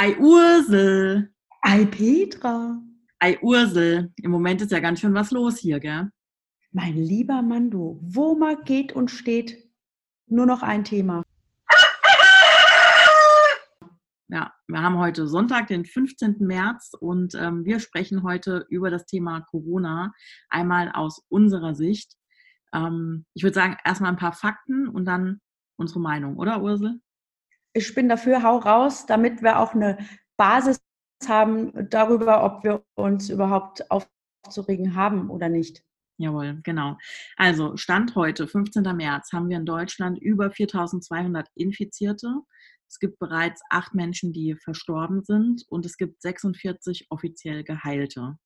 [0.00, 1.28] Ei Ursel.
[1.60, 2.80] Ei Petra.
[3.18, 4.12] Ei Ursel.
[4.22, 6.12] Im Moment ist ja ganz schön was los hier, gell?
[6.70, 9.68] Mein lieber Mann, du, wo man geht und steht,
[10.28, 11.24] nur noch ein Thema.
[14.30, 16.36] Ja, wir haben heute Sonntag, den 15.
[16.40, 20.12] März und ähm, wir sprechen heute über das Thema Corona,
[20.48, 22.12] einmal aus unserer Sicht.
[22.72, 25.40] Ähm, ich würde sagen, erstmal ein paar Fakten und dann
[25.76, 27.00] unsere Meinung, oder Ursel?
[27.78, 29.98] Ich bin dafür, hau raus, damit wir auch eine
[30.36, 30.80] Basis
[31.28, 35.84] haben darüber, ob wir uns überhaupt aufzuregen haben oder nicht.
[36.16, 36.98] Jawohl, genau.
[37.36, 38.82] Also Stand heute, 15.
[38.96, 42.40] März, haben wir in Deutschland über 4200 Infizierte.
[42.88, 48.38] Es gibt bereits acht Menschen, die verstorben sind und es gibt 46 offiziell Geheilte.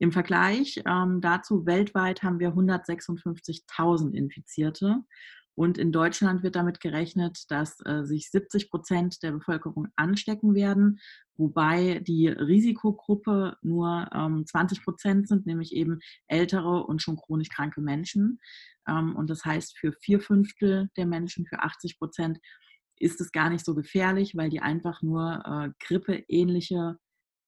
[0.00, 5.04] Im Vergleich ähm, dazu weltweit haben wir 156.000 Infizierte
[5.54, 10.98] und in Deutschland wird damit gerechnet, dass äh, sich 70 Prozent der Bevölkerung anstecken werden,
[11.36, 17.82] wobei die Risikogruppe nur ähm, 20 Prozent sind, nämlich eben ältere und schon chronisch kranke
[17.82, 18.40] Menschen.
[18.88, 22.38] Ähm, und das heißt, für vier Fünftel der Menschen, für 80 Prozent,
[22.96, 26.96] ist es gar nicht so gefährlich, weil die einfach nur äh, grippeähnliche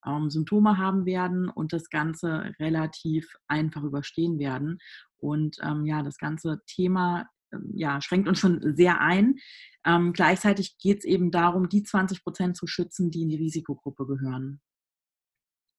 [0.06, 4.78] ähm, Symptome haben werden und das Ganze relativ einfach überstehen werden.
[5.16, 7.26] Und ähm, ja, das ganze Thema
[7.74, 9.36] ja, schränkt uns schon sehr ein.
[9.86, 14.06] Ähm, gleichzeitig geht es eben darum, die 20 Prozent zu schützen, die in die Risikogruppe
[14.06, 14.60] gehören.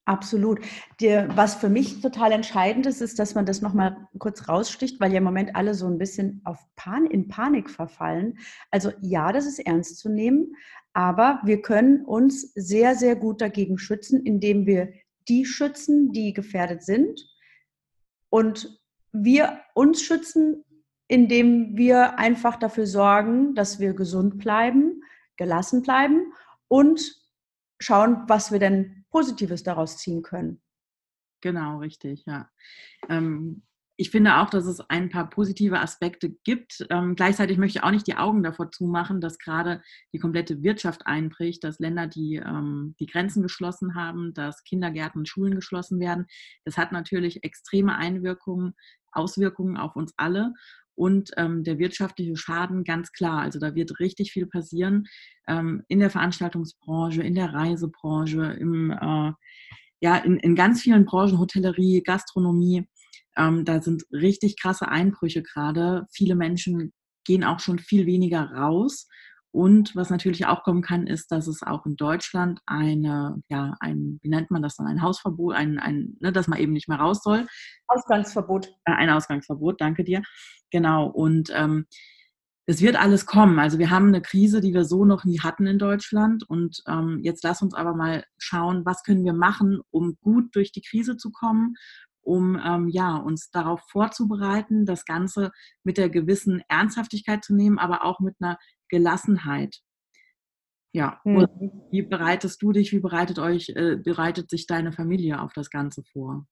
[0.08, 0.60] Absolut.
[1.02, 5.12] Der, was für mich total entscheidend ist, ist, dass man das nochmal kurz raussticht, weil
[5.12, 8.38] ja im Moment alle so ein bisschen auf Pan in Panik verfallen.
[8.70, 10.56] Also ja, das ist ernst zu nehmen,
[10.94, 14.94] aber wir können uns sehr, sehr gut dagegen schützen, indem wir
[15.28, 17.20] die schützen, die gefährdet sind
[18.30, 18.80] und
[19.12, 20.64] wir uns schützen,
[21.08, 25.04] indem wir einfach dafür sorgen, dass wir gesund bleiben,
[25.38, 26.34] gelassen bleiben
[26.68, 27.02] und
[27.80, 30.62] schauen, was wir denn Positives daraus ziehen können.
[31.42, 32.50] Genau, richtig, ja.
[33.10, 33.64] Ähm,
[33.98, 36.86] ich finde auch, dass es ein paar positive Aspekte gibt.
[36.90, 41.08] Ähm, gleichzeitig möchte ich auch nicht die Augen davor zumachen, dass gerade die komplette Wirtschaft
[41.08, 46.26] einbricht, dass Länder die, ähm, die Grenzen geschlossen haben, dass Kindergärten und Schulen geschlossen werden.
[46.66, 48.76] Das hat natürlich extreme Einwirkungen,
[49.14, 50.54] Auswirkungen auf uns alle
[50.96, 53.42] und ähm, der wirtschaftliche Schaden ganz klar.
[53.42, 55.06] Also da wird richtig viel passieren
[55.48, 59.32] ähm, in der Veranstaltungsbranche, in der Reisebranche, im, äh,
[60.02, 62.88] ja, in, in ganz vielen Branchen, Hotellerie, Gastronomie.
[63.38, 66.06] Ähm, da sind richtig krasse Einbrüche gerade.
[66.12, 66.94] Viele Menschen
[67.26, 69.08] gehen auch schon viel weniger raus.
[69.56, 74.20] Und was natürlich auch kommen kann, ist, dass es auch in Deutschland eine, ja, ein,
[74.22, 77.00] wie nennt man das dann, ein Hausverbot, ein, ein ne, dass man eben nicht mehr
[77.00, 77.48] raus soll.
[77.88, 78.68] Ausgangsverbot.
[78.84, 80.24] Äh, ein Ausgangsverbot, danke dir.
[80.76, 81.08] Genau.
[81.08, 81.86] Und ähm,
[82.66, 83.60] es wird alles kommen.
[83.60, 86.44] Also wir haben eine Krise, die wir so noch nie hatten in Deutschland.
[86.44, 90.74] Und ähm, jetzt lass uns aber mal schauen, was können wir machen, um gut durch
[90.74, 91.76] die Krise zu kommen,
[92.20, 95.54] um ähm, ja, uns darauf vorzubereiten, das Ganze
[95.86, 98.58] mit der gewissen Ernsthaftigkeit zu nehmen, aber auch mit einer
[98.90, 99.78] Gelassenheit.
[100.92, 101.48] Ja, mhm.
[101.90, 106.04] wie bereitest du dich, wie bereitet euch, äh, bereitet sich deine Familie auf das Ganze
[106.12, 106.46] vor?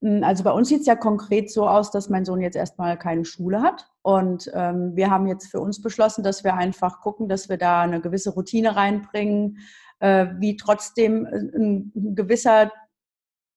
[0.00, 2.98] Hm, also bei uns sieht es ja konkret so aus, dass mein Sohn jetzt erstmal
[2.98, 3.88] keine Schule hat.
[4.02, 7.82] Und ähm, wir haben jetzt für uns beschlossen, dass wir einfach gucken, dass wir da
[7.82, 9.58] eine gewisse Routine reinbringen,
[10.00, 12.70] äh, wie trotzdem äh, ein, gewisser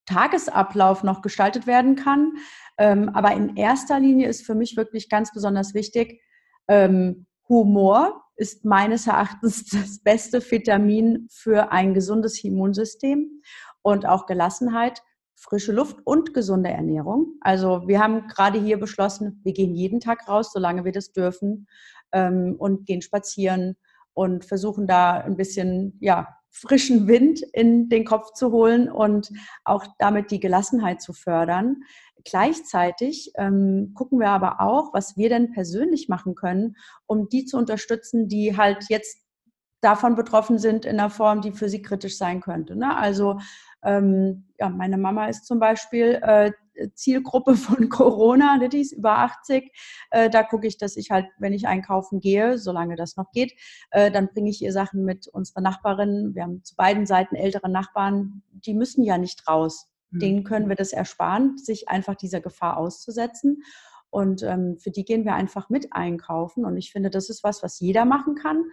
[0.06, 2.34] Tagesablauf noch gestaltet werden kann.
[2.78, 6.22] Ähm, aber in erster Linie ist für mich wirklich ganz besonders wichtig,
[6.68, 13.42] ähm, Humor ist meines Erachtens das beste Vitamin für ein gesundes Immunsystem
[13.82, 15.02] und auch Gelassenheit,
[15.38, 17.36] frische Luft und gesunde Ernährung.
[17.42, 21.68] Also wir haben gerade hier beschlossen, wir gehen jeden Tag raus, solange wir das dürfen
[22.12, 23.78] ähm, und gehen spazieren
[24.14, 29.30] und versuchen da ein bisschen ja, frischen Wind in den Kopf zu holen und
[29.64, 31.84] auch damit die Gelassenheit zu fördern.
[32.26, 36.76] Gleichzeitig ähm, gucken wir aber auch, was wir denn persönlich machen können,
[37.06, 39.20] um die zu unterstützen, die halt jetzt
[39.82, 42.76] davon betroffen sind in einer Form, die für sie kritisch sein könnte.
[42.76, 42.98] Ne?
[42.98, 43.40] Also
[43.84, 46.52] ähm, ja, meine Mama ist zum Beispiel äh,
[46.94, 49.72] Zielgruppe von Corona, ne, die ist über 80.
[50.12, 53.54] Äh, da gucke ich, dass ich halt, wenn ich einkaufen gehe, solange das noch geht,
[53.92, 56.32] äh, dann bringe ich ihr Sachen mit unserer Nachbarin.
[56.34, 59.88] Wir haben zu beiden Seiten ältere Nachbarn, die müssen ja nicht raus.
[60.12, 60.20] Mhm.
[60.20, 63.64] Denen können wir das ersparen, sich einfach dieser Gefahr auszusetzen.
[64.10, 66.66] Und ähm, für die gehen wir einfach mit einkaufen.
[66.66, 68.64] Und ich finde, das ist was, was jeder machen kann.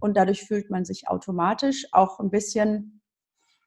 [0.00, 3.02] Und dadurch fühlt man sich automatisch auch ein bisschen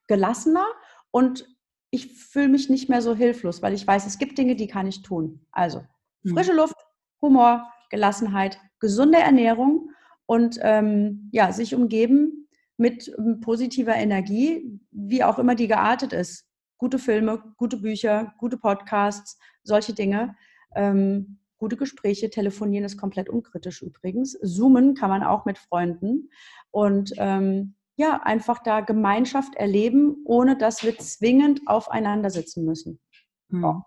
[0.08, 0.66] gelassener
[1.12, 1.46] und
[1.90, 4.88] ich fühle mich nicht mehr so hilflos, weil ich weiß, es gibt Dinge, die kann
[4.88, 5.46] ich tun.
[5.52, 5.84] Also
[6.24, 6.34] mhm.
[6.34, 6.76] frische Luft,
[7.22, 9.92] Humor, Gelassenheit, gesunde Ernährung
[10.26, 16.46] und ähm, ja, sich umgeben mit ähm, positiver Energie, wie auch immer die geartet ist.
[16.78, 20.36] Gute Filme, gute Bücher, gute Podcasts, solche Dinge.
[20.76, 24.38] Ähm, gute Gespräche, telefonieren ist komplett unkritisch übrigens.
[24.44, 26.30] Zoomen kann man auch mit Freunden.
[26.70, 33.00] Und ähm, ja, einfach da Gemeinschaft erleben, ohne dass wir zwingend aufeinander sitzen müssen.
[33.50, 33.64] Hm.
[33.64, 33.84] Ja.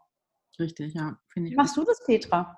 [0.59, 1.19] Richtig, ja.
[1.35, 2.57] Wie machst du das, Petra?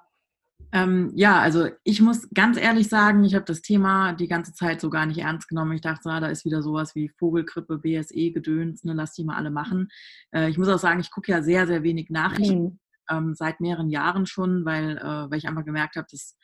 [0.73, 4.81] Ähm, ja, also ich muss ganz ehrlich sagen, ich habe das Thema die ganze Zeit
[4.81, 5.73] so gar nicht ernst genommen.
[5.73, 9.37] Ich dachte, ah, da ist wieder sowas wie Vogelgrippe, BSE, Gedöns, ne, lass die mal
[9.37, 9.89] alle machen.
[10.35, 12.81] Äh, ich muss auch sagen, ich gucke ja sehr, sehr wenig Nachrichten, mhm.
[13.11, 16.37] ähm, seit mehreren Jahren schon, weil, äh, weil ich einfach gemerkt habe, dass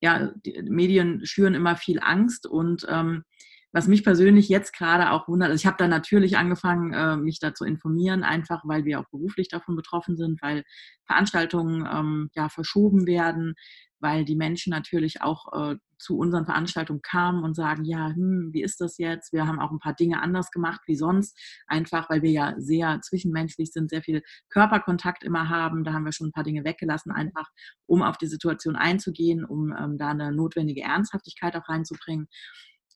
[0.00, 3.24] ja, die Medien schüren immer viel Angst und ähm,
[3.72, 7.38] was mich persönlich jetzt gerade auch wundert, also ich habe da natürlich angefangen, äh, mich
[7.38, 10.64] da zu informieren, einfach weil wir auch beruflich davon betroffen sind, weil
[11.06, 13.54] Veranstaltungen ähm, ja verschoben werden,
[14.00, 18.62] weil die Menschen natürlich auch äh, zu unseren Veranstaltungen kamen und sagen, ja, hm, wie
[18.62, 19.32] ist das jetzt?
[19.32, 21.36] Wir haben auch ein paar Dinge anders gemacht wie sonst,
[21.66, 25.84] einfach weil wir ja sehr zwischenmenschlich sind, sehr viel Körperkontakt immer haben.
[25.84, 27.48] Da haben wir schon ein paar Dinge weggelassen, einfach
[27.86, 32.28] um auf die Situation einzugehen, um ähm, da eine notwendige Ernsthaftigkeit auch reinzubringen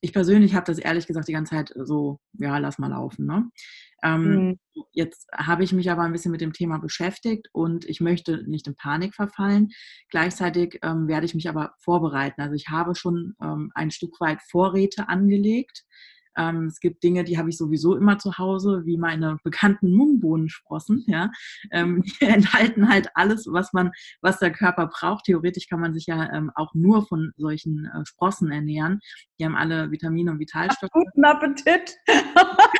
[0.03, 3.25] ich persönlich habe das ehrlich gesagt die ganze Zeit so, ja, lass mal laufen.
[3.25, 3.49] Ne?
[4.03, 4.59] Ähm, mhm.
[4.91, 8.67] Jetzt habe ich mich aber ein bisschen mit dem Thema beschäftigt und ich möchte nicht
[8.67, 9.69] in Panik verfallen.
[10.09, 12.41] Gleichzeitig ähm, werde ich mich aber vorbereiten.
[12.41, 15.85] Also ich habe schon ähm, ein Stück weit Vorräte angelegt.
[16.37, 21.03] Ähm, es gibt Dinge, die habe ich sowieso immer zu Hause, wie meine bekannten Mungbohnensprossen.
[21.07, 21.31] Ja?
[21.71, 23.91] Ähm, die enthalten halt alles, was man,
[24.21, 25.25] was der Körper braucht.
[25.25, 28.99] Theoretisch kann man sich ja ähm, auch nur von solchen äh, Sprossen ernähren.
[29.39, 30.91] Die haben alle Vitamine und Vitalstoffe.
[30.91, 31.95] Guten Appetit!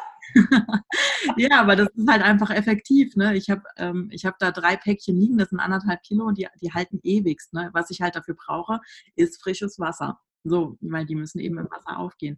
[1.37, 3.15] ja, aber das ist halt einfach effektiv.
[3.15, 3.35] Ne?
[3.35, 6.73] Ich habe ähm, hab da drei Päckchen liegen, das sind anderthalb Kilo und die, die
[6.73, 7.53] halten ewigst.
[7.53, 7.69] Ne?
[7.73, 8.79] Was ich halt dafür brauche,
[9.15, 10.19] ist frisches Wasser.
[10.43, 12.37] So, weil die müssen eben im Wasser aufgehen.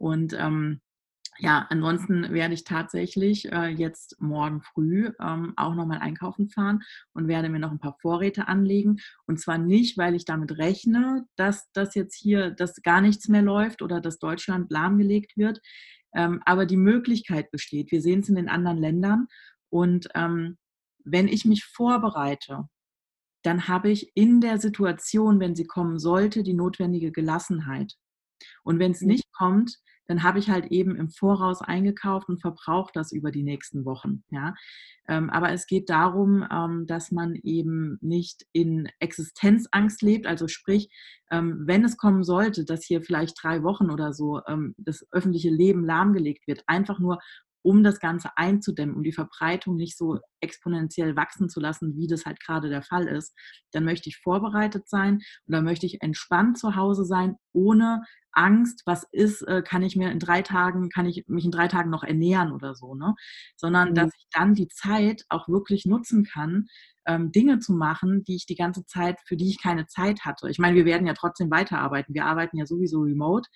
[0.00, 0.80] Und ähm,
[1.38, 6.82] ja, ansonsten werde ich tatsächlich äh, jetzt morgen früh ähm, auch nochmal einkaufen fahren
[7.12, 8.98] und werde mir noch ein paar Vorräte anlegen.
[9.26, 13.42] Und zwar nicht, weil ich damit rechne, dass das jetzt hier, dass gar nichts mehr
[13.42, 15.60] läuft oder dass Deutschland lahmgelegt wird.
[16.14, 17.90] Ähm, aber die Möglichkeit besteht.
[17.90, 19.26] Wir sehen es in den anderen Ländern.
[19.68, 20.56] Und ähm,
[21.04, 22.68] wenn ich mich vorbereite,
[23.42, 27.94] dann habe ich in der Situation, wenn sie kommen sollte, die notwendige Gelassenheit.
[28.62, 29.08] Und wenn es mhm.
[29.08, 29.78] nicht kommt,
[30.10, 34.24] dann habe ich halt eben im Voraus eingekauft und verbrauche das über die nächsten Wochen.
[34.30, 34.54] Ja?
[35.06, 40.26] Ähm, aber es geht darum, ähm, dass man eben nicht in Existenzangst lebt.
[40.26, 40.90] Also sprich,
[41.30, 44.40] ähm, wenn es kommen sollte, dass hier vielleicht drei Wochen oder so
[44.78, 47.20] das öffentliche Leben lahmgelegt wird, einfach nur
[47.62, 52.24] um das Ganze einzudämmen, um die Verbreitung nicht so exponentiell wachsen zu lassen, wie das
[52.24, 53.34] halt gerade der Fall ist,
[53.72, 55.16] dann möchte ich vorbereitet sein
[55.46, 59.96] und dann möchte ich entspannt zu Hause sein, ohne Angst, was ist, äh, kann ich
[59.96, 63.14] mir in drei Tagen, kann ich mich in drei Tagen noch ernähren oder so, ne?
[63.56, 63.94] Sondern mhm.
[63.94, 66.66] dass ich dann die Zeit auch wirklich nutzen kann,
[67.06, 70.48] ähm, Dinge zu machen, die ich die ganze Zeit, für die ich keine Zeit hatte.
[70.48, 72.14] Ich meine, wir werden ja trotzdem weiterarbeiten.
[72.14, 73.48] Wir arbeiten ja sowieso remote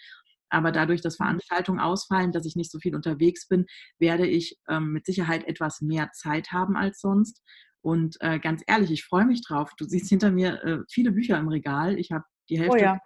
[0.50, 1.24] aber dadurch, dass mhm.
[1.24, 3.66] Veranstaltungen ausfallen, dass ich nicht so viel unterwegs bin,
[3.98, 7.42] werde ich ähm, mit Sicherheit etwas mehr Zeit haben als sonst.
[7.82, 9.72] Und äh, ganz ehrlich, ich freue mich drauf.
[9.76, 11.98] Du siehst hinter mir äh, viele Bücher im Regal.
[11.98, 12.98] Ich habe die oh Hälfte, oh ja.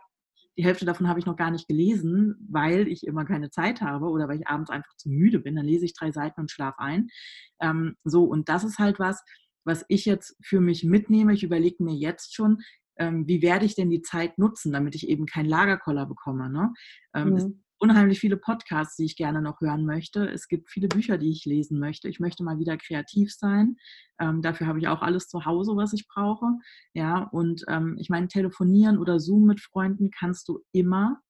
[0.58, 4.06] Die Hälfte davon habe ich noch gar nicht gelesen, weil ich immer keine Zeit habe
[4.06, 5.54] oder weil ich abends einfach zu müde bin.
[5.54, 7.08] Dann lese ich drei Seiten und schlafe ein.
[7.60, 9.22] Ähm, so, und das ist halt was,
[9.64, 11.32] was ich jetzt für mich mitnehme.
[11.32, 12.58] Ich überlege mir jetzt schon,
[12.98, 16.50] ähm, wie werde ich denn die Zeit nutzen, damit ich eben keinen Lagerkoller bekomme.
[16.50, 16.72] Ne?
[17.14, 17.62] Ähm, mhm.
[17.80, 20.28] Unheimlich viele Podcasts, die ich gerne noch hören möchte.
[20.28, 22.08] Es gibt viele Bücher, die ich lesen möchte.
[22.08, 23.76] Ich möchte mal wieder kreativ sein.
[24.20, 26.46] Ähm, dafür habe ich auch alles zu Hause, was ich brauche.
[26.92, 31.20] Ja, und ähm, ich meine, telefonieren oder Zoom mit Freunden kannst du immer.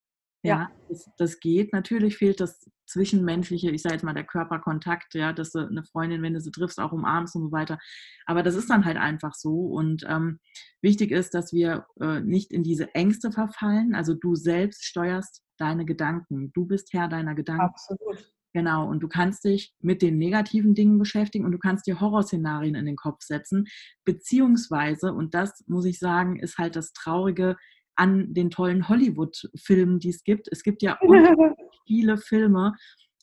[0.42, 0.70] Ja.
[0.88, 1.72] Das, das, geht.
[1.72, 6.22] Natürlich fehlt das zwischenmenschliche, ich sage jetzt mal der Körperkontakt, ja, dass du eine Freundin,
[6.22, 7.78] wenn du sie triffst, auch umarmst und so weiter.
[8.26, 9.66] Aber das ist dann halt einfach so.
[9.66, 10.38] Und ähm,
[10.80, 13.94] wichtig ist, dass wir äh, nicht in diese Ängste verfallen.
[13.94, 16.52] Also du selbst steuerst deine Gedanken.
[16.52, 17.62] Du bist Herr deiner Gedanken.
[17.62, 18.32] Absolut.
[18.54, 22.74] Genau, und du kannst dich mit den negativen Dingen beschäftigen und du kannst dir Horrorszenarien
[22.74, 23.66] in den Kopf setzen,
[24.04, 27.56] beziehungsweise, und das muss ich sagen, ist halt das Traurige,
[27.98, 30.48] an den tollen Hollywood-Filmen, die es gibt.
[30.50, 30.98] Es gibt ja
[31.86, 32.74] viele Filme,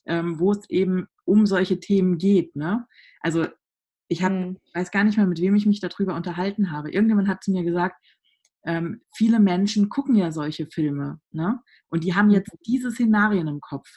[0.04, 2.54] ähm, wo es eben um solche Themen geht.
[2.54, 2.86] Ne?
[3.20, 3.46] Also
[4.08, 4.58] ich habe, mhm.
[4.74, 6.90] weiß gar nicht mehr, mit wem ich mich darüber unterhalten habe.
[6.90, 7.96] Irgendjemand hat zu mir gesagt,
[8.64, 11.60] ähm, viele Menschen gucken ja solche Filme, ne?
[11.88, 13.88] Und die haben jetzt diese Szenarien im Kopf.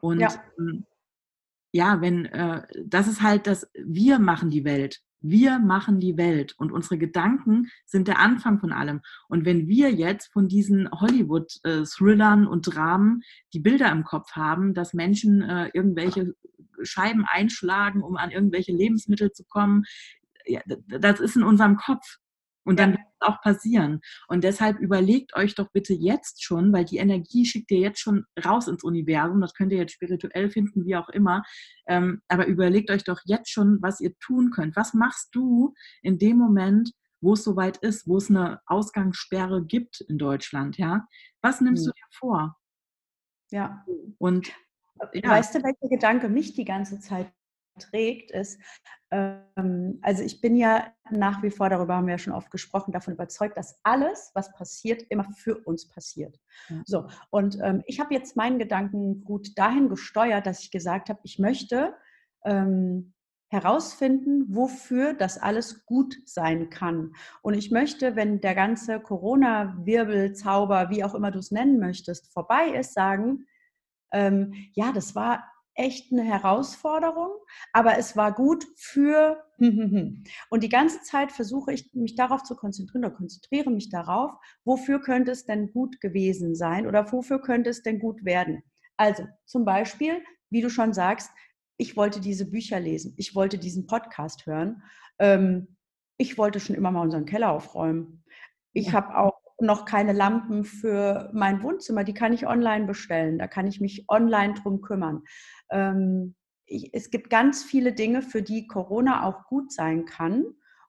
[0.00, 0.86] Und ja, ähm,
[1.72, 5.00] ja wenn, äh, das ist halt das, wir machen die Welt.
[5.26, 9.00] Wir machen die Welt und unsere Gedanken sind der Anfang von allem.
[9.26, 13.22] Und wenn wir jetzt von diesen Hollywood-Thrillern und Dramen
[13.54, 16.34] die Bilder im Kopf haben, dass Menschen äh, irgendwelche
[16.82, 19.84] Scheiben einschlagen, um an irgendwelche Lebensmittel zu kommen,
[20.86, 22.18] das ist in unserem Kopf.
[22.64, 24.00] Und dann auch passieren.
[24.28, 28.24] Und deshalb überlegt euch doch bitte jetzt schon, weil die Energie schickt ihr jetzt schon
[28.44, 29.40] raus ins Universum.
[29.40, 31.42] Das könnt ihr jetzt spirituell finden, wie auch immer.
[31.86, 34.76] Ähm, aber überlegt euch doch jetzt schon, was ihr tun könnt.
[34.76, 40.00] Was machst du in dem Moment, wo es soweit ist, wo es eine Ausgangssperre gibt
[40.02, 40.78] in Deutschland?
[40.78, 41.06] Ja,
[41.42, 41.92] was nimmst ja.
[41.92, 42.56] du dir vor?
[43.50, 43.84] Ja.
[44.18, 44.52] Und
[45.12, 45.30] ja.
[45.30, 47.32] weißt du, welcher Gedanke mich die ganze Zeit
[47.78, 48.60] trägt, ist,
[49.10, 52.92] ähm, also ich bin ja nach wie vor, darüber haben wir ja schon oft gesprochen,
[52.92, 56.38] davon überzeugt, dass alles, was passiert, immer für uns passiert.
[56.68, 56.82] Ja.
[56.86, 61.20] So, und ähm, ich habe jetzt meinen Gedanken gut dahin gesteuert, dass ich gesagt habe,
[61.24, 61.94] ich möchte
[62.44, 63.14] ähm,
[63.50, 67.12] herausfinden, wofür das alles gut sein kann.
[67.40, 72.32] Und ich möchte, wenn der ganze Corona-Wirbel, Zauber, wie auch immer du es nennen möchtest,
[72.32, 73.46] vorbei ist, sagen,
[74.12, 77.30] ähm, ja, das war echt eine Herausforderung,
[77.72, 83.04] aber es war gut für und die ganze Zeit versuche ich mich darauf zu konzentrieren
[83.04, 84.32] oder konzentriere mich darauf,
[84.64, 88.62] wofür könnte es denn gut gewesen sein oder wofür könnte es denn gut werden.
[88.96, 91.30] Also zum Beispiel, wie du schon sagst,
[91.76, 94.82] ich wollte diese Bücher lesen, ich wollte diesen Podcast hören,
[95.18, 95.76] ähm,
[96.16, 98.24] ich wollte schon immer mal unseren Keller aufräumen.
[98.72, 103.38] Ich habe auch noch keine Lampen für mein Wohnzimmer, die kann ich online bestellen.
[103.38, 105.22] Da kann ich mich online drum kümmern.
[105.70, 106.34] Ähm,
[106.66, 110.44] ich, es gibt ganz viele Dinge, für die Corona auch gut sein kann.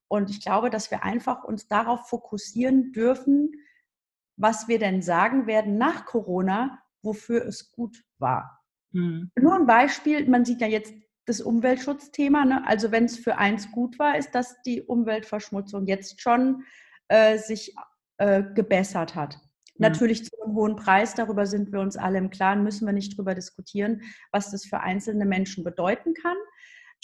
[0.07, 3.51] Und ich glaube, dass wir einfach uns darauf fokussieren dürfen,
[4.37, 8.61] was wir denn sagen werden nach Corona, wofür es gut war.
[8.91, 9.31] Mhm.
[9.39, 10.93] Nur ein Beispiel, man sieht ja jetzt
[11.25, 12.45] das Umweltschutzthema.
[12.45, 12.67] Ne?
[12.67, 16.63] Also wenn es für eins gut war, ist, dass die Umweltverschmutzung jetzt schon
[17.07, 17.75] äh, sich
[18.17, 19.35] äh, gebessert hat.
[19.35, 19.41] Mhm.
[19.79, 23.17] Natürlich zu einem hohen Preis, darüber sind wir uns alle im Klaren, müssen wir nicht
[23.17, 26.37] drüber diskutieren, was das für einzelne Menschen bedeuten kann.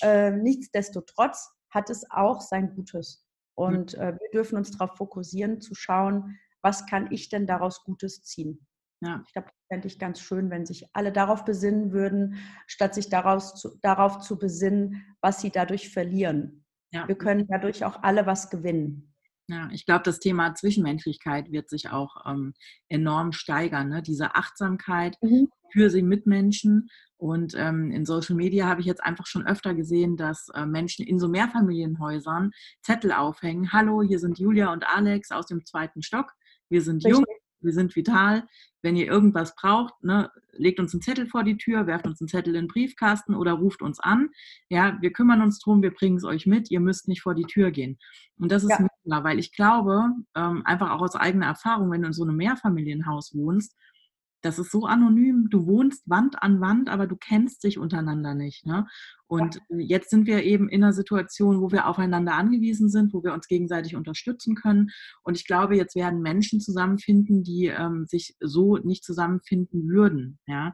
[0.02, 3.26] Äh, nichtsdestotrotz hat es auch sein Gutes.
[3.56, 8.24] Und äh, wir dürfen uns darauf fokussieren, zu schauen, was kann ich denn daraus Gutes
[8.24, 8.66] ziehen.
[9.02, 9.24] Ja.
[9.26, 12.38] Ich glaube, das fände ich ganz schön, wenn sich alle darauf besinnen würden,
[12.68, 16.66] statt sich daraus zu, darauf zu besinnen, was sie dadurch verlieren.
[16.92, 17.08] Ja.
[17.08, 19.11] Wir können dadurch auch alle was gewinnen.
[19.52, 22.54] Ja, ich glaube, das Thema Zwischenmenschlichkeit wird sich auch ähm,
[22.88, 23.90] enorm steigern.
[23.90, 24.02] Ne?
[24.02, 25.50] Diese Achtsamkeit mhm.
[25.74, 26.88] für sie Mitmenschen.
[27.18, 31.06] Und ähm, in Social Media habe ich jetzt einfach schon öfter gesehen, dass äh, Menschen
[31.06, 33.74] in so Mehrfamilienhäusern Zettel aufhängen.
[33.74, 36.32] Hallo, hier sind Julia und Alex aus dem zweiten Stock.
[36.70, 37.12] Wir sind Richtig.
[37.12, 37.26] jung,
[37.64, 38.48] wir sind vital.
[38.82, 42.28] Wenn ihr irgendwas braucht, ne, legt uns einen Zettel vor die Tür, werft uns einen
[42.28, 44.30] Zettel in den Briefkasten oder ruft uns an.
[44.70, 47.44] Ja, wir kümmern uns drum, wir bringen es euch mit, ihr müsst nicht vor die
[47.44, 47.98] Tür gehen.
[48.40, 48.88] Und das ist ja.
[49.06, 52.38] mega, weil ich glaube, ähm, einfach auch aus eigener Erfahrung, wenn du in so einem
[52.38, 53.76] Mehrfamilienhaus wohnst,
[54.42, 55.48] das ist so anonym.
[55.50, 58.66] Du wohnst Wand an Wand, aber du kennst dich untereinander nicht.
[58.66, 58.88] Ne?
[59.28, 59.78] Und ja.
[59.80, 63.48] jetzt sind wir eben in einer Situation, wo wir aufeinander angewiesen sind, wo wir uns
[63.48, 64.90] gegenseitig unterstützen können.
[65.24, 70.40] Und ich glaube, jetzt werden Menschen zusammenfinden, die ähm, sich so nicht zusammenfinden würden.
[70.48, 70.74] Ja?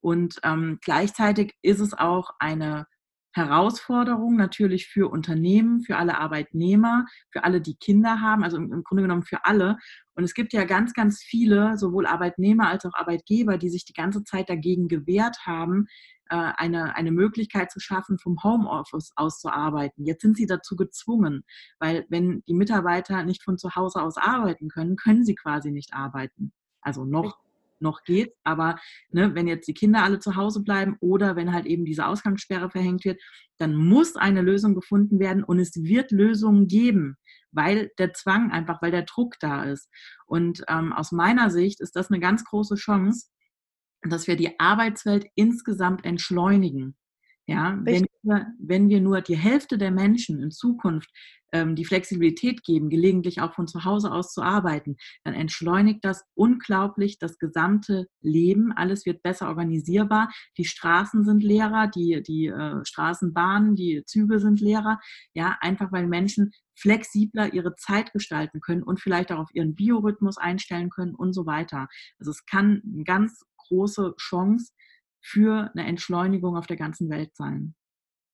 [0.00, 2.86] Und ähm, gleichzeitig ist es auch eine
[3.34, 9.02] Herausforderung natürlich für Unternehmen, für alle Arbeitnehmer, für alle, die Kinder haben, also im, Grunde
[9.02, 9.78] genommen für alle.
[10.14, 13.94] Und es gibt ja ganz, ganz viele, sowohl Arbeitnehmer als auch Arbeitgeber, die sich die
[13.94, 15.86] ganze Zeit dagegen gewehrt haben,
[16.28, 20.04] äh, eine, eine Möglichkeit zu schaffen, vom Homeoffice aus zu arbeiten.
[20.04, 21.44] Jetzt sind sie dazu gezwungen,
[21.78, 25.94] weil wenn die Mitarbeiter nicht von zu Hause aus arbeiten können, können sie quasi nicht
[25.94, 26.52] arbeiten.
[26.80, 27.38] Also noch
[27.82, 28.34] noch geht.
[28.44, 28.76] Aber
[29.10, 32.70] ne, wenn jetzt die Kinder alle zu Hause bleiben oder wenn halt eben diese Ausgangssperre
[32.70, 33.20] verhängt wird,
[33.58, 37.16] dann muss eine Lösung gefunden werden und es wird Lösungen geben,
[37.50, 39.88] weil der Zwang einfach, weil der Druck da ist.
[40.26, 43.28] Und ähm, aus meiner Sicht ist das eine ganz große Chance,
[44.02, 46.96] dass wir die Arbeitswelt insgesamt entschleunigen.
[47.46, 51.10] Ja, wenn wir, wenn wir nur die Hälfte der Menschen in Zukunft
[51.52, 56.24] ähm, die Flexibilität geben, gelegentlich auch von zu Hause aus zu arbeiten, dann entschleunigt das
[56.34, 58.72] unglaublich das gesamte Leben.
[58.72, 60.30] Alles wird besser organisierbar.
[60.56, 65.00] Die Straßen sind leerer, die, die äh, Straßenbahnen, die Züge sind leerer.
[65.34, 70.38] Ja, einfach weil Menschen flexibler ihre Zeit gestalten können und vielleicht auch auf ihren Biorhythmus
[70.38, 71.88] einstellen können und so weiter.
[72.18, 74.72] Also es kann eine ganz große Chance
[75.22, 77.74] für eine Entschleunigung auf der ganzen Welt sein.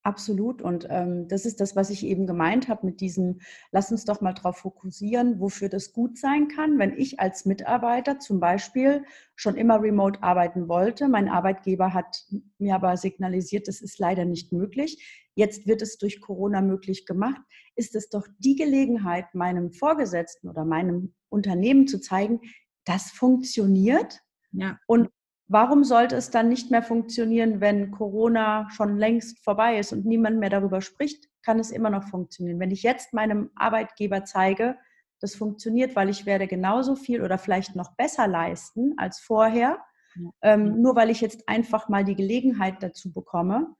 [0.09, 0.63] Absolut.
[0.63, 3.41] Und ähm, das ist das, was ich eben gemeint habe mit diesem,
[3.73, 6.79] lass uns doch mal darauf fokussieren, wofür das gut sein kann.
[6.79, 9.05] Wenn ich als Mitarbeiter zum Beispiel
[9.37, 12.25] schon immer remote arbeiten wollte, mein Arbeitgeber hat
[12.59, 15.29] mir aber signalisiert, das ist leider nicht möglich.
[15.35, 17.43] Jetzt wird es durch Corona möglich gemacht.
[17.75, 22.41] Ist es doch die Gelegenheit, meinem Vorgesetzten oder meinem Unternehmen zu zeigen,
[22.87, 24.21] das funktioniert.
[24.53, 24.79] Ja.
[24.87, 25.11] Und
[25.49, 30.39] Warum sollte es dann nicht mehr funktionieren, wenn Corona schon längst vorbei ist und niemand
[30.39, 31.27] mehr darüber spricht?
[31.43, 32.61] Kann es immer noch funktionieren.
[32.61, 34.77] Wenn ich jetzt meinem Arbeitgeber zeige,
[35.21, 39.79] das funktioniert, weil ich werde genauso viel oder vielleicht noch besser leisten als vorher,
[40.15, 40.31] ja.
[40.43, 43.75] ähm, nur weil ich jetzt einfach mal die Gelegenheit dazu bekomme,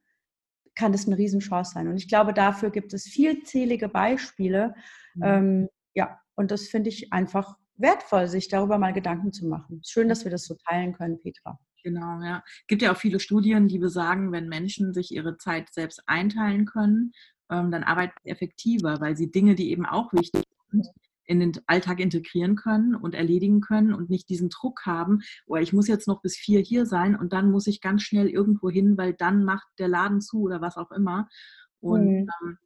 [0.75, 1.87] kann das eine Riesenchance sein.
[1.87, 4.73] Und ich glaube, dafür gibt es vielzählige Beispiele.
[5.13, 5.23] Mhm.
[5.23, 9.81] Ähm, ja, und das finde ich einfach wertvoll, sich darüber mal Gedanken zu machen.
[9.85, 11.59] Schön, dass wir das so teilen können, Petra.
[11.83, 12.43] Genau, ja.
[12.45, 16.65] Es gibt ja auch viele Studien, die besagen, wenn Menschen sich ihre Zeit selbst einteilen
[16.65, 17.13] können,
[17.49, 20.87] ähm, dann arbeiten sie effektiver, weil sie Dinge, die eben auch wichtig sind,
[21.25, 25.73] in den Alltag integrieren können und erledigen können und nicht diesen Druck haben, oh, ich
[25.73, 28.97] muss jetzt noch bis vier hier sein und dann muss ich ganz schnell irgendwo hin,
[28.97, 31.27] weil dann macht der Laden zu oder was auch immer.
[31.81, 32.29] Und mhm.
[32.43, 32.57] ähm,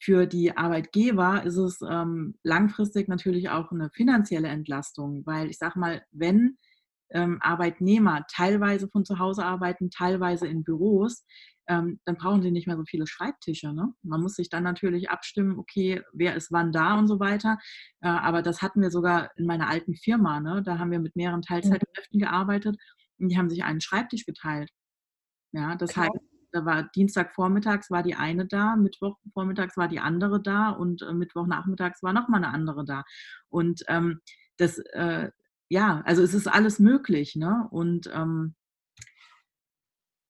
[0.00, 5.78] für die Arbeitgeber ist es ähm, langfristig natürlich auch eine finanzielle Entlastung, weil ich sage
[5.78, 6.56] mal, wenn
[7.10, 11.24] ähm, Arbeitnehmer teilweise von zu Hause arbeiten, teilweise in Büros,
[11.68, 13.72] ähm, dann brauchen sie nicht mehr so viele Schreibtische.
[13.72, 13.92] Ne?
[14.02, 17.58] Man muss sich dann natürlich abstimmen, okay, wer ist wann da und so weiter.
[18.00, 20.40] Äh, aber das hatten wir sogar in meiner alten Firma.
[20.40, 20.62] Ne?
[20.62, 22.76] Da haben wir mit mehreren Teilzeitkräften gearbeitet
[23.18, 24.70] und die haben sich einen Schreibtisch geteilt.
[25.52, 26.06] Ja, das Klar.
[26.06, 31.12] heißt, da war Dienstagvormittags war die eine da, Mittwochvormittags war die andere da und äh,
[31.12, 33.04] Mittwochnachmittags war nochmal eine andere da.
[33.48, 34.20] Und ähm,
[34.56, 35.30] das, äh,
[35.68, 37.66] ja, also es ist alles möglich, ne?
[37.70, 38.54] Und ähm,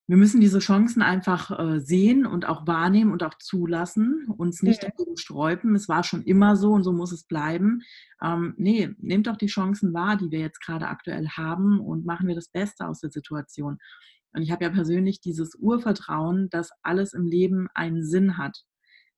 [0.09, 4.83] wir müssen diese Chancen einfach äh, sehen und auch wahrnehmen und auch zulassen, uns nicht
[4.83, 4.89] ja.
[4.89, 5.75] dagegen sträuben.
[5.75, 7.83] Es war schon immer so und so muss es bleiben.
[8.23, 12.27] Ähm, nee, nehmt doch die Chancen wahr, die wir jetzt gerade aktuell haben und machen
[12.27, 13.79] wir das Beste aus der Situation.
[14.35, 18.63] Und ich habe ja persönlich dieses Urvertrauen, dass alles im Leben einen Sinn hat.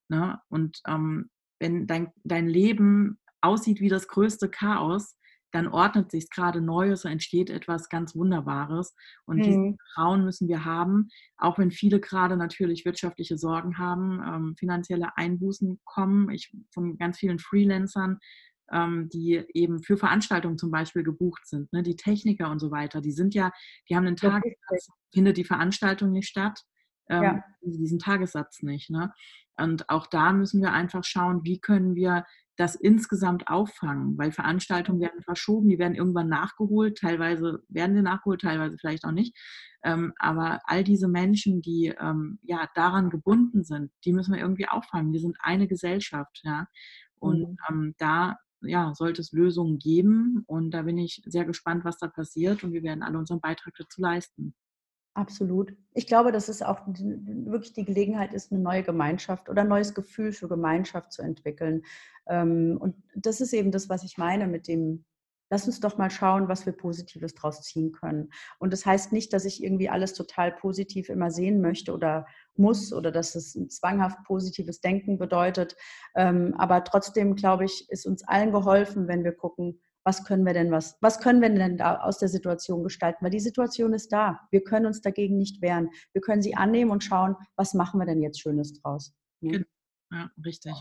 [0.09, 0.39] Ne?
[0.49, 5.15] Und ähm, wenn dein, dein Leben aussieht wie das größte Chaos,
[5.51, 8.95] dann ordnet sich gerade neu, es entsteht etwas ganz Wunderbares.
[9.25, 9.43] Und mhm.
[9.43, 15.17] dieses Vertrauen müssen wir haben, auch wenn viele gerade natürlich wirtschaftliche Sorgen haben, ähm, finanzielle
[15.17, 16.29] Einbußen kommen.
[16.29, 18.19] Ich von ganz vielen Freelancern
[18.73, 21.83] die eben für Veranstaltungen zum Beispiel gebucht sind, ne?
[21.83, 23.51] die Techniker und so weiter, die sind ja,
[23.89, 26.61] die haben einen Tagessatz, findet die Veranstaltung nicht statt,
[27.09, 27.43] ähm, ja.
[27.61, 28.89] diesen Tagessatz nicht.
[28.89, 29.11] Ne?
[29.57, 32.25] Und auch da müssen wir einfach schauen, wie können wir
[32.57, 38.41] das insgesamt auffangen, weil Veranstaltungen werden verschoben, die werden irgendwann nachgeholt, teilweise werden sie nachgeholt,
[38.41, 39.35] teilweise vielleicht auch nicht.
[39.83, 44.67] Ähm, aber all diese Menschen, die ähm, ja daran gebunden sind, die müssen wir irgendwie
[44.67, 45.11] auffangen.
[45.11, 46.67] Wir sind eine Gesellschaft, ja.
[47.19, 47.57] Und mhm.
[47.69, 50.43] ähm, da ja, sollte es Lösungen geben.
[50.47, 52.63] Und da bin ich sehr gespannt, was da passiert.
[52.63, 54.53] Und wir werden alle unseren Beitrag dazu leisten.
[55.13, 55.75] Absolut.
[55.93, 59.93] Ich glaube, dass es auch wirklich die Gelegenheit ist, eine neue Gemeinschaft oder ein neues
[59.93, 61.83] Gefühl für Gemeinschaft zu entwickeln.
[62.27, 65.03] Ähm, und das ist eben das, was ich meine mit dem
[65.51, 68.31] lass uns doch mal schauen, was wir Positives draus ziehen können.
[68.57, 72.93] Und das heißt nicht, dass ich irgendwie alles total positiv immer sehen möchte oder muss
[72.93, 75.75] oder dass es ein zwanghaft positives Denken bedeutet.
[76.15, 80.53] Ähm, aber trotzdem, glaube ich, ist uns allen geholfen, wenn wir gucken, was können wir
[80.53, 83.23] denn was, was können wir denn da aus der Situation gestalten?
[83.23, 84.39] Weil die Situation ist da.
[84.49, 85.89] Wir können uns dagegen nicht wehren.
[86.13, 89.13] Wir können sie annehmen und schauen, was machen wir denn jetzt Schönes draus.
[89.41, 89.65] Ja, genau.
[90.11, 90.73] ja richtig.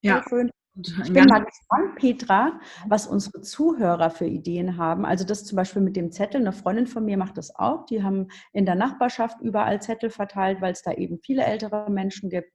[0.00, 0.24] Ja.
[0.28, 0.50] schön.
[0.74, 5.04] Ich bin mal gespannt, Petra, was unsere Zuhörer für Ideen haben.
[5.04, 6.40] Also das zum Beispiel mit dem Zettel.
[6.40, 7.84] Eine Freundin von mir macht das auch.
[7.86, 12.30] Die haben in der Nachbarschaft überall Zettel verteilt, weil es da eben viele ältere Menschen
[12.30, 12.52] gibt,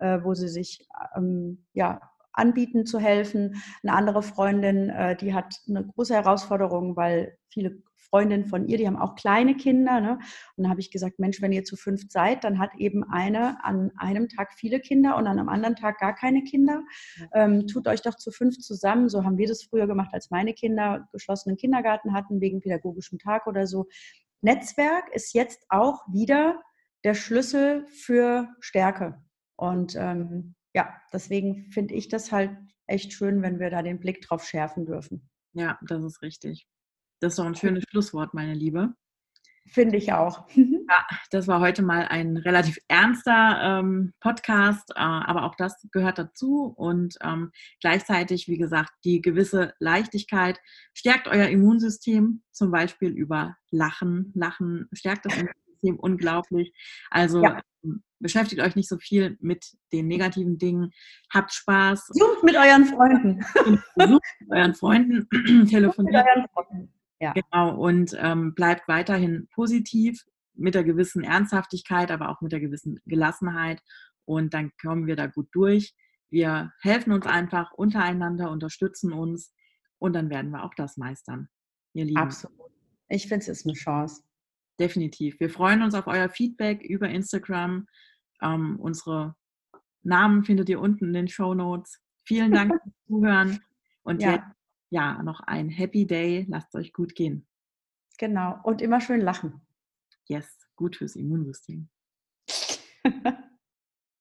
[0.00, 0.84] äh, wo sie sich
[1.16, 2.00] ähm, ja,
[2.32, 3.62] anbieten zu helfen.
[3.84, 8.86] Eine andere Freundin, äh, die hat eine große Herausforderung, weil viele Freundinnen von ihr, die
[8.86, 10.00] haben auch kleine Kinder.
[10.00, 10.12] Ne?
[10.56, 13.64] Und dann habe ich gesagt, Mensch, wenn ihr zu fünf seid, dann hat eben eine
[13.64, 16.82] an einem Tag viele Kinder und an einem anderen Tag gar keine Kinder.
[17.32, 19.08] Ähm, tut euch doch zu fünf zusammen.
[19.08, 23.46] So haben wir das früher gemacht, als meine Kinder geschlossenen Kindergarten hatten, wegen pädagogischem Tag
[23.46, 23.86] oder so.
[24.42, 26.60] Netzwerk ist jetzt auch wieder
[27.04, 29.22] der Schlüssel für Stärke.
[29.56, 34.22] Und ähm, ja, deswegen finde ich das halt echt schön, wenn wir da den Blick
[34.22, 35.28] drauf schärfen dürfen.
[35.52, 36.66] Ja, das ist richtig.
[37.20, 38.94] Das ist doch ein schönes Schlusswort, meine Liebe.
[39.70, 40.46] Finde ich auch.
[40.90, 46.18] Ja, das war heute mal ein relativ ernster ähm, Podcast, äh, aber auch das gehört
[46.18, 46.74] dazu.
[46.76, 50.58] Und ähm, gleichzeitig, wie gesagt, die gewisse Leichtigkeit
[50.92, 54.32] stärkt euer Immunsystem, zum Beispiel über Lachen.
[54.34, 56.72] Lachen stärkt das Immunsystem unglaublich.
[57.08, 57.60] Also ja.
[57.84, 60.90] Ähm, beschäftigt euch nicht so viel mit den negativen Dingen.
[61.32, 62.08] Habt Spaß.
[62.08, 63.44] Sucht mit euren Freunden.
[63.94, 65.28] Sucht mit euren Freunden.
[65.68, 66.26] Telefoniert.
[66.26, 66.99] Mit euren Freunden.
[67.20, 67.32] Ja.
[67.32, 67.76] Genau.
[67.76, 73.80] Und ähm, bleibt weiterhin positiv mit der gewissen Ernsthaftigkeit, aber auch mit der gewissen Gelassenheit.
[74.24, 75.94] Und dann kommen wir da gut durch.
[76.30, 79.52] Wir helfen uns einfach untereinander, unterstützen uns
[79.98, 81.48] und dann werden wir auch das meistern.
[81.92, 82.18] Ihr Lieben.
[82.18, 82.70] Absolut.
[83.08, 84.22] Ich finde, es ist eine Chance.
[84.78, 85.40] Definitiv.
[85.40, 87.86] Wir freuen uns auf euer Feedback über Instagram.
[88.40, 89.34] Ähm, unsere
[90.02, 92.00] Namen findet ihr unten in den Show Notes.
[92.24, 93.60] Vielen Dank fürs Zuhören
[94.02, 94.34] und ja.
[94.34, 94.59] jetzt
[94.90, 96.46] ja noch ein Happy Day.
[96.48, 97.46] Lasst es euch gut gehen.
[98.18, 98.58] Genau.
[98.62, 99.60] Und immer schön lachen.
[100.28, 101.88] Yes, gut fürs Immunsystem.